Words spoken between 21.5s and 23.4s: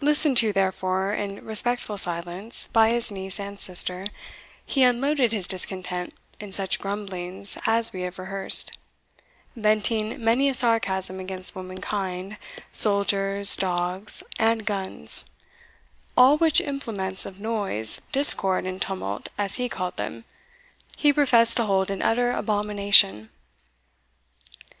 to hold in utter abomination.